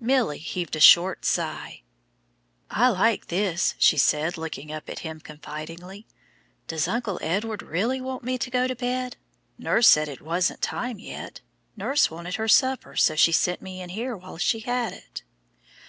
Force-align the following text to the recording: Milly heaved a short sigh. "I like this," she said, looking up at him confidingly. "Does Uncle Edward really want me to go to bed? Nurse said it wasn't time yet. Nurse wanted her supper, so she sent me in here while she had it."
Milly 0.00 0.38
heaved 0.38 0.74
a 0.74 0.80
short 0.80 1.24
sigh. 1.24 1.82
"I 2.72 2.88
like 2.88 3.26
this," 3.28 3.76
she 3.78 3.96
said, 3.96 4.36
looking 4.36 4.72
up 4.72 4.90
at 4.90 4.98
him 5.06 5.20
confidingly. 5.20 6.08
"Does 6.66 6.88
Uncle 6.88 7.20
Edward 7.22 7.62
really 7.62 8.00
want 8.00 8.24
me 8.24 8.36
to 8.36 8.50
go 8.50 8.66
to 8.66 8.74
bed? 8.74 9.16
Nurse 9.58 9.86
said 9.86 10.08
it 10.08 10.20
wasn't 10.22 10.60
time 10.60 10.98
yet. 10.98 11.40
Nurse 11.76 12.10
wanted 12.10 12.34
her 12.34 12.48
supper, 12.48 12.96
so 12.96 13.14
she 13.14 13.30
sent 13.30 13.62
me 13.62 13.80
in 13.80 13.90
here 13.90 14.16
while 14.16 14.38
she 14.38 14.58
had 14.58 14.92
it." 14.92 15.22